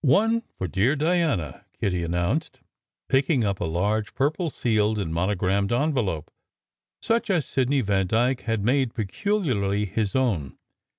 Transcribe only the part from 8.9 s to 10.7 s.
peculiarly his own.